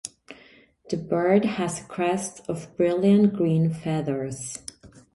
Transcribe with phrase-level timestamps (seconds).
[0.89, 4.57] The bird has a crest of brilliant green feathers.